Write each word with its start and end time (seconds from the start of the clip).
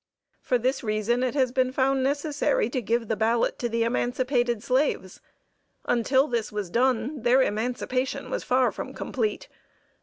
For 0.41 0.57
this 0.57 0.81
reason 0.83 1.21
it 1.21 1.35
has 1.35 1.51
been 1.51 1.71
found 1.71 2.01
necessary 2.01 2.71
to 2.71 2.81
give 2.81 3.07
the 3.07 3.15
ballot 3.15 3.59
to 3.59 3.69
the 3.69 3.83
emancipated 3.83 4.63
slaves. 4.63 5.21
Until 5.85 6.27
this 6.27 6.51
was 6.51 6.71
done 6.71 7.21
their 7.21 7.43
emancipation 7.43 8.31
was 8.31 8.43
far 8.43 8.71
from 8.71 8.95
complete. 8.95 9.47